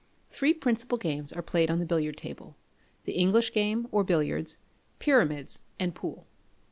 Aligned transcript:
Three 0.31 0.55
principal 0.55 0.97
games 0.97 1.31
are 1.31 1.43
played 1.43 1.69
on 1.69 1.77
the 1.77 1.85
billiard 1.85 2.17
table 2.17 2.55
the 3.05 3.11
English 3.11 3.53
game, 3.53 3.87
or 3.91 4.03
Billiards, 4.03 4.57
Pyramids, 4.97 5.59
and 5.79 5.93
Pool. 5.93 6.25